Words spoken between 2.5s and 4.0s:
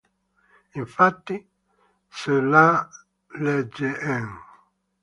la legge